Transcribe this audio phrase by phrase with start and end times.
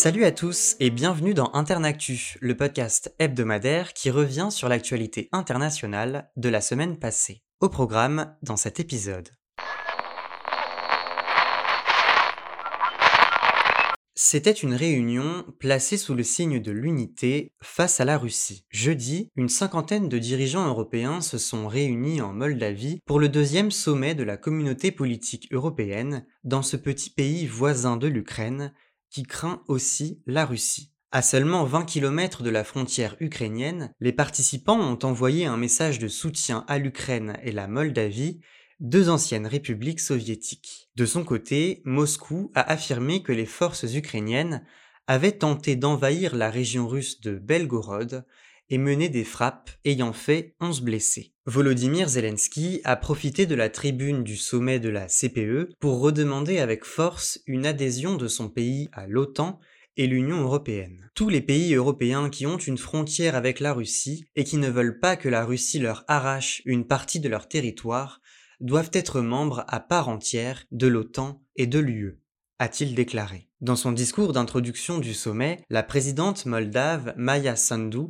[0.00, 6.30] Salut à tous et bienvenue dans Internactu, le podcast hebdomadaire qui revient sur l'actualité internationale
[6.36, 7.42] de la semaine passée.
[7.58, 9.30] Au programme dans cet épisode.
[14.14, 18.66] C'était une réunion placée sous le signe de l'unité face à la Russie.
[18.70, 24.14] Jeudi, une cinquantaine de dirigeants européens se sont réunis en Moldavie pour le deuxième sommet
[24.14, 28.72] de la communauté politique européenne dans ce petit pays voisin de l'Ukraine
[29.10, 30.92] qui craint aussi la Russie.
[31.10, 36.08] À seulement 20 km de la frontière ukrainienne, les participants ont envoyé un message de
[36.08, 38.40] soutien à l'Ukraine et la Moldavie,
[38.80, 40.90] deux anciennes républiques soviétiques.
[40.96, 44.64] De son côté, Moscou a affirmé que les forces ukrainiennes
[45.06, 48.26] avaient tenté d'envahir la région russe de Belgorod
[48.70, 51.32] et mené des frappes ayant fait 11 blessés.
[51.46, 56.84] Volodymyr Zelensky a profité de la tribune du sommet de la CPE pour redemander avec
[56.84, 59.58] force une adhésion de son pays à l'OTAN
[59.96, 61.10] et l'Union européenne.
[61.14, 65.00] Tous les pays européens qui ont une frontière avec la Russie et qui ne veulent
[65.00, 68.20] pas que la Russie leur arrache une partie de leur territoire
[68.60, 72.20] doivent être membres à part entière de l'OTAN et de l'UE
[72.58, 73.48] a-t-il déclaré.
[73.60, 78.08] Dans son discours d'introduction du sommet, la présidente moldave Maya Sandu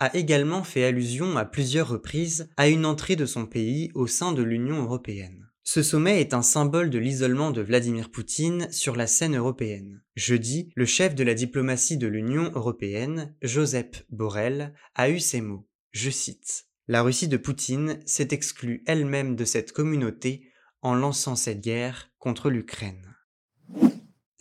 [0.00, 4.32] a également fait allusion à plusieurs reprises à une entrée de son pays au sein
[4.32, 5.46] de l'Union européenne.
[5.62, 10.02] Ce sommet est un symbole de l'isolement de Vladimir Poutine sur la scène européenne.
[10.16, 15.68] Jeudi, le chef de la diplomatie de l'Union européenne, Joseph Borrell, a eu ces mots.
[15.92, 16.66] Je cite.
[16.88, 20.50] La Russie de Poutine s'est exclue elle-même de cette communauté
[20.82, 23.09] en lançant cette guerre contre l'Ukraine.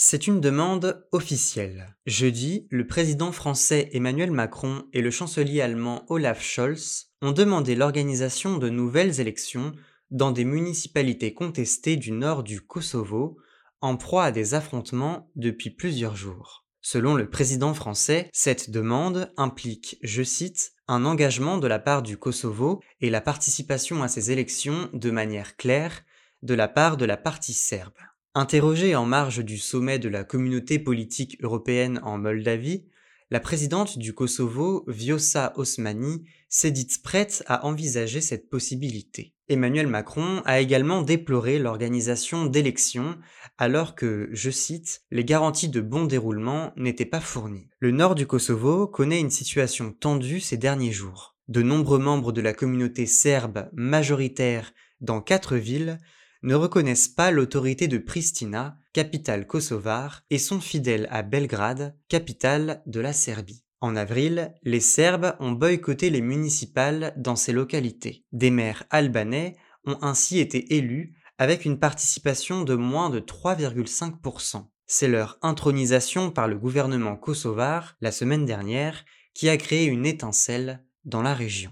[0.00, 1.96] C'est une demande officielle.
[2.06, 8.58] Jeudi, le président français Emmanuel Macron et le chancelier allemand Olaf Scholz ont demandé l'organisation
[8.58, 9.72] de nouvelles élections
[10.12, 13.38] dans des municipalités contestées du nord du Kosovo,
[13.80, 16.64] en proie à des affrontements depuis plusieurs jours.
[16.80, 22.16] Selon le président français, cette demande implique, je cite, un engagement de la part du
[22.16, 26.02] Kosovo et la participation à ces élections de manière claire
[26.42, 27.98] de la part de la partie serbe.
[28.38, 32.84] Interrogée en marge du sommet de la communauté politique européenne en Moldavie,
[33.32, 39.34] la présidente du Kosovo, Vjosa Osmani, s'est dite prête à envisager cette possibilité.
[39.48, 43.18] Emmanuel Macron a également déploré l'organisation d'élections
[43.58, 47.68] alors que, je cite, les garanties de bon déroulement n'étaient pas fournies.
[47.80, 51.34] Le nord du Kosovo connaît une situation tendue ces derniers jours.
[51.48, 55.98] De nombreux membres de la communauté serbe majoritaire dans quatre villes
[56.42, 63.00] ne reconnaissent pas l'autorité de Pristina, capitale kosovare, et sont fidèles à Belgrade, capitale de
[63.00, 63.64] la Serbie.
[63.80, 68.24] En avril, les Serbes ont boycotté les municipales dans ces localités.
[68.32, 74.66] Des maires albanais ont ainsi été élus avec une participation de moins de 3,5%.
[74.86, 80.84] C'est leur intronisation par le gouvernement kosovar la semaine dernière qui a créé une étincelle
[81.04, 81.70] dans la région.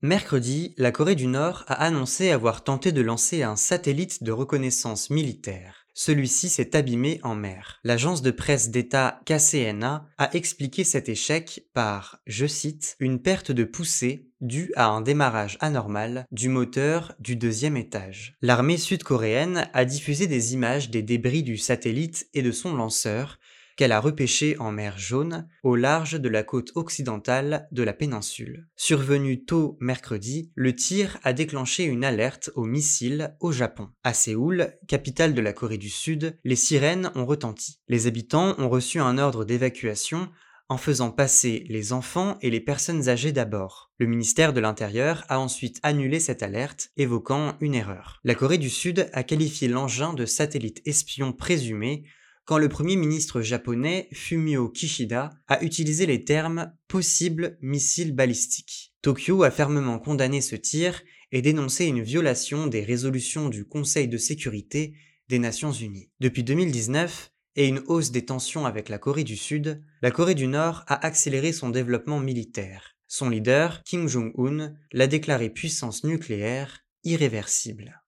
[0.00, 5.10] Mercredi, la Corée du Nord a annoncé avoir tenté de lancer un satellite de reconnaissance
[5.10, 5.88] militaire.
[5.92, 7.80] Celui-ci s'est abîmé en mer.
[7.82, 13.64] L'agence de presse d'État KCNA a expliqué cet échec par, je cite, une perte de
[13.64, 18.36] poussée due à un démarrage anormal du moteur du deuxième étage.
[18.40, 23.40] L'armée sud-coréenne a diffusé des images des débris du satellite et de son lanceur
[23.78, 28.66] qu'elle a repêché en mer Jaune, au large de la côte occidentale de la péninsule.
[28.74, 33.88] Survenu tôt mercredi, le tir a déclenché une alerte aux missiles au Japon.
[34.02, 37.78] À Séoul, capitale de la Corée du Sud, les sirènes ont retenti.
[37.86, 40.28] Les habitants ont reçu un ordre d'évacuation
[40.68, 43.92] en faisant passer les enfants et les personnes âgées d'abord.
[43.98, 48.20] Le ministère de l'Intérieur a ensuite annulé cette alerte, évoquant une erreur.
[48.24, 52.04] La Corée du Sud a qualifié l'engin de satellite espion présumé
[52.48, 58.94] quand le Premier ministre japonais Fumio Kishida a utilisé les termes possible missile balistique.
[59.02, 64.16] Tokyo a fermement condamné ce tir et dénoncé une violation des résolutions du Conseil de
[64.16, 64.94] sécurité
[65.28, 66.08] des Nations Unies.
[66.20, 70.46] Depuis 2019 et une hausse des tensions avec la Corée du Sud, la Corée du
[70.46, 72.96] Nord a accéléré son développement militaire.
[73.08, 78.00] Son leader, Kim Jong-un, l'a déclaré puissance nucléaire irréversible.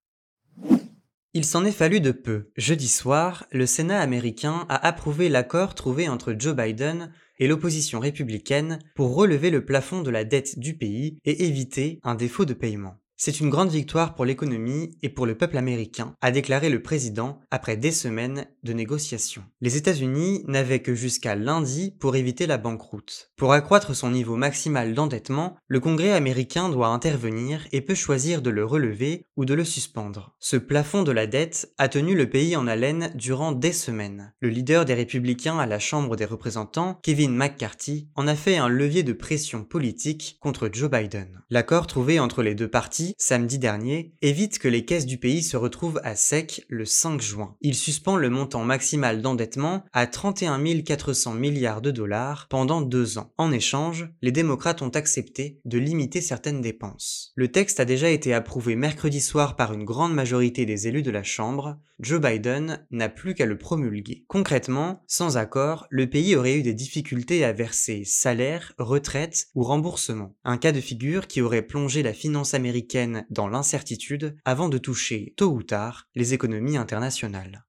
[1.32, 2.50] Il s'en est fallu de peu.
[2.56, 8.80] Jeudi soir, le Sénat américain a approuvé l'accord trouvé entre Joe Biden et l'opposition républicaine
[8.96, 12.99] pour relever le plafond de la dette du pays et éviter un défaut de paiement.
[13.22, 17.38] C'est une grande victoire pour l'économie et pour le peuple américain, a déclaré le président
[17.50, 19.44] après des semaines de négociations.
[19.60, 23.30] Les États-Unis n'avaient que jusqu'à lundi pour éviter la banqueroute.
[23.36, 28.48] Pour accroître son niveau maximal d'endettement, le Congrès américain doit intervenir et peut choisir de
[28.48, 30.34] le relever ou de le suspendre.
[30.38, 34.32] Ce plafond de la dette a tenu le pays en haleine durant des semaines.
[34.40, 38.68] Le leader des républicains à la Chambre des représentants, Kevin McCarthy, en a fait un
[38.68, 41.42] levier de pression politique contre Joe Biden.
[41.50, 45.56] L'accord trouvé entre les deux parties samedi dernier, évite que les caisses du pays se
[45.56, 47.56] retrouvent à sec le 5 juin.
[47.60, 53.32] Il suspend le montant maximal d'endettement à 31 400 milliards de dollars pendant deux ans.
[53.38, 57.32] En échange, les démocrates ont accepté de limiter certaines dépenses.
[57.34, 61.10] Le texte a déjà été approuvé mercredi soir par une grande majorité des élus de
[61.10, 61.78] la Chambre.
[61.98, 64.24] Joe Biden n'a plus qu'à le promulguer.
[64.26, 70.34] Concrètement, sans accord, le pays aurait eu des difficultés à verser salaire, retraite ou remboursement.
[70.44, 72.99] Un cas de figure qui aurait plongé la finance américaine
[73.30, 77.64] dans l'incertitude avant de toucher, tôt ou tard, les économies internationales.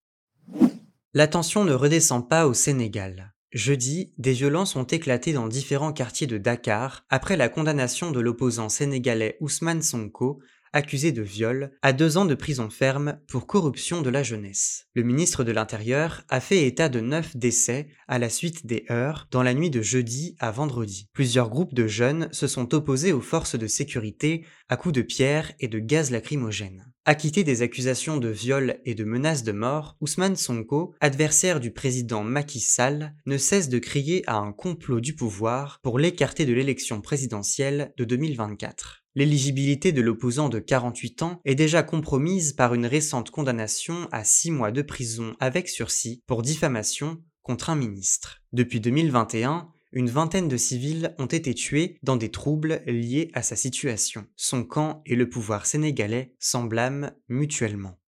[1.13, 3.33] La tension ne redescend pas au Sénégal.
[3.51, 8.69] Jeudi, des violences ont éclaté dans différents quartiers de Dakar après la condamnation de l'opposant
[8.69, 10.39] sénégalais Ousmane Sonko
[10.73, 14.88] accusé de viol, à deux ans de prison ferme pour corruption de la jeunesse.
[14.94, 19.27] Le ministre de l'Intérieur a fait état de neuf décès à la suite des heurts
[19.31, 21.07] dans la nuit de jeudi à vendredi.
[21.13, 25.51] Plusieurs groupes de jeunes se sont opposés aux forces de sécurité à coups de pierre
[25.59, 26.85] et de gaz lacrymogène.
[27.06, 32.23] Acquitté des accusations de viol et de menaces de mort, Ousmane Sonko, adversaire du président
[32.23, 37.01] Macky Sall, ne cesse de crier à un complot du pouvoir pour l'écarter de l'élection
[37.01, 39.00] présidentielle de 2024.
[39.13, 44.52] L'éligibilité de l'opposant de 48 ans est déjà compromise par une récente condamnation à 6
[44.52, 48.42] mois de prison avec sursis pour diffamation contre un ministre.
[48.54, 53.58] Depuis 2021, une vingtaine de civils ont été tués dans des troubles liés à sa
[53.58, 54.25] situation.
[54.38, 58.00] Son camp et le pouvoir sénégalais s'en blâment mutuellement.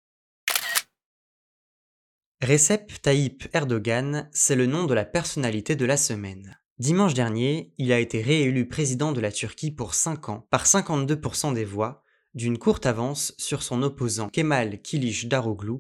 [2.41, 6.62] Recep Tayyip Erdogan, c'est le nom de la personnalité de la semaine.
[6.83, 11.55] Dimanche dernier, il a été réélu président de la Turquie pour 5 ans par 52%
[11.55, 12.03] des voix,
[12.35, 15.75] d'une courte avance sur son opposant Kemal Kilic Daroglu,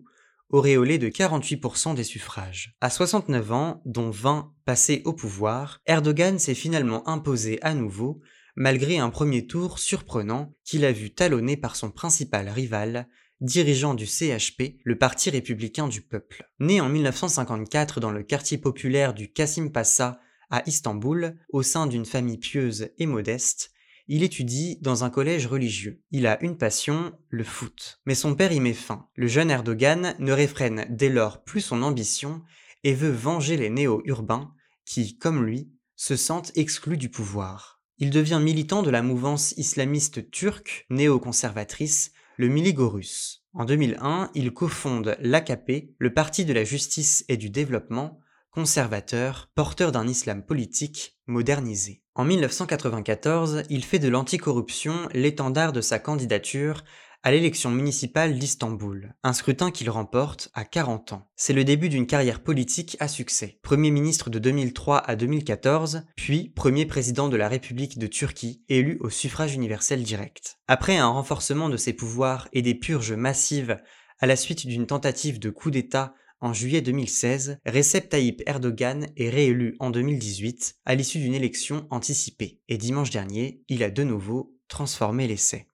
[0.51, 2.77] auréolé de 48% des suffrages.
[2.81, 8.21] À 69 ans, dont 20 passés au pouvoir, Erdogan s'est finalement imposé à nouveau,
[8.55, 13.09] malgré un premier tour surprenant qu'il a vu talonné par son principal rival,
[13.41, 16.49] dirigeant du CHP, le Parti républicain du peuple.
[16.61, 20.21] Né en 1954 dans le quartier populaire du Kasim Passa
[20.53, 23.73] à Istanbul, au sein d'une famille pieuse et modeste,
[24.07, 26.03] il étudie dans un collège religieux.
[26.11, 28.01] Il a une passion, le foot.
[28.05, 29.09] Mais son père y met fin.
[29.17, 32.43] Le jeune Erdogan ne réfrène dès lors plus son ambition
[32.85, 34.53] et veut venger les néo-urbains
[34.85, 37.81] qui, comme lui, se sentent exclus du pouvoir.
[37.99, 43.47] Il devient militant de la mouvance islamiste turque néo-conservatrice, le Miligorus.
[43.55, 48.19] En 2001, il cofonde l'AKP, le Parti de la justice et du développement,
[48.53, 52.03] conservateur, porteur d'un islam politique modernisé.
[52.15, 56.85] En 1994, il fait de l'anticorruption l'étendard de sa candidature
[57.23, 61.31] à l'élection municipale d'Istanbul, un scrutin qu'il remporte à 40 ans.
[61.37, 63.61] C'est le début d'une carrière politique à succès.
[63.63, 68.99] Premier ministre de 2003 à 2014, puis premier président de la République de Turquie, élu
[69.01, 70.59] au suffrage universel direct.
[70.67, 73.81] Après un renforcement de ses pouvoirs et des purges massives
[74.19, 79.31] à la suite d'une tentative de coup d'État en juillet 2016, Recep Tayyip Erdogan est
[79.31, 82.61] réélu en 2018 à l'issue d'une élection anticipée.
[82.69, 85.69] Et dimanche dernier, il a de nouveau transformé l'essai.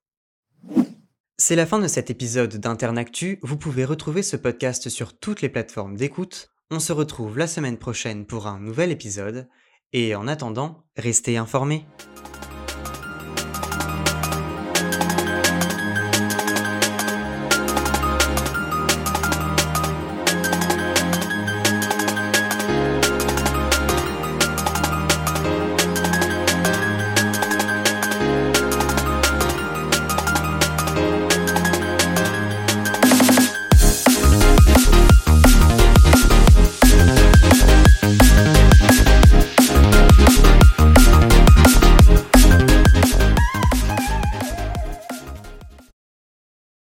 [1.38, 3.38] C'est la fin de cet épisode d'Internactu.
[3.42, 6.50] Vous pouvez retrouver ce podcast sur toutes les plateformes d'écoute.
[6.70, 9.48] On se retrouve la semaine prochaine pour un nouvel épisode.
[9.94, 11.87] Et en attendant, restez informés.